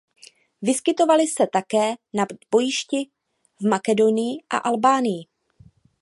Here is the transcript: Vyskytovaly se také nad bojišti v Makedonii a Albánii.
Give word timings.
Vyskytovaly 0.61 1.27
se 1.27 1.47
také 1.53 1.95
nad 2.13 2.27
bojišti 2.51 3.09
v 3.61 3.67
Makedonii 3.69 4.37
a 4.49 4.57
Albánii. 4.57 5.27